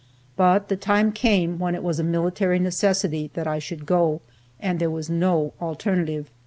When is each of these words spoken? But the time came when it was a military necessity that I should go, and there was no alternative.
But 0.35 0.67
the 0.67 0.77
time 0.77 1.11
came 1.11 1.59
when 1.59 1.75
it 1.75 1.83
was 1.83 1.99
a 1.99 2.03
military 2.03 2.57
necessity 2.57 3.29
that 3.35 3.45
I 3.45 3.59
should 3.59 3.85
go, 3.85 4.21
and 4.59 4.79
there 4.79 4.89
was 4.89 5.11
no 5.11 5.53
alternative. 5.61 6.31